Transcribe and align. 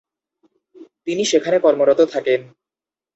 তিনি 1.05 1.23
সেখানে 1.25 1.57
কর্মরত 1.59 1.99
থাকেন। 2.13 2.41